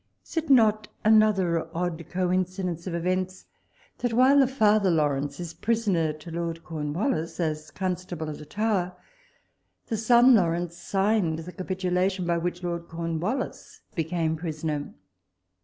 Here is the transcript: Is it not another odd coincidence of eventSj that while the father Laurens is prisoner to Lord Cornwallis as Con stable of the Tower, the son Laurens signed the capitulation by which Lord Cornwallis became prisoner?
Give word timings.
Is 0.25 0.35
it 0.35 0.49
not 0.49 0.87
another 1.05 1.67
odd 1.77 2.03
coincidence 2.09 2.87
of 2.87 2.95
eventSj 2.95 3.45
that 3.99 4.13
while 4.13 4.39
the 4.39 4.47
father 4.47 4.89
Laurens 4.89 5.39
is 5.39 5.53
prisoner 5.53 6.11
to 6.11 6.31
Lord 6.31 6.63
Cornwallis 6.63 7.39
as 7.39 7.69
Con 7.69 7.95
stable 7.95 8.27
of 8.27 8.39
the 8.39 8.45
Tower, 8.47 8.97
the 9.85 9.97
son 9.97 10.33
Laurens 10.33 10.75
signed 10.75 11.37
the 11.37 11.51
capitulation 11.51 12.25
by 12.25 12.39
which 12.39 12.63
Lord 12.63 12.87
Cornwallis 12.87 13.81
became 13.93 14.35
prisoner? 14.37 14.95